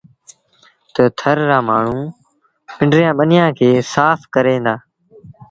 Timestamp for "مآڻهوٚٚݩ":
1.67-2.13